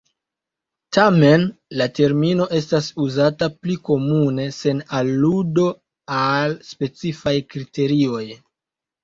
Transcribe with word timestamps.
Tamen 0.95 1.43
la 1.81 1.85
termino 1.99 2.47
estas 2.59 2.87
uzata 3.03 3.49
pli 3.57 3.75
komune 3.91 4.47
sen 4.61 4.81
aludo 5.01 5.67
al 6.23 6.57
specifaj 6.73 7.37
kriterioj. 7.53 8.25